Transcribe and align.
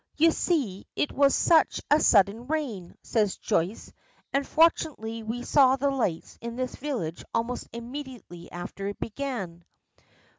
"You 0.17 0.31
see, 0.31 0.87
it 0.95 1.11
was 1.11 1.35
such 1.35 1.79
a 1.91 1.99
sudden 1.99 2.47
rain," 2.47 2.95
says 3.03 3.37
Joyce, 3.37 3.93
"and 4.33 4.47
fortunately 4.47 5.21
we 5.21 5.43
saw 5.43 5.75
the 5.75 5.91
lights 5.91 6.39
in 6.41 6.55
this 6.55 6.73
village 6.75 7.23
almost 7.35 7.67
immediately 7.71 8.51
after 8.51 8.87
it 8.87 8.99
began." 8.99 9.63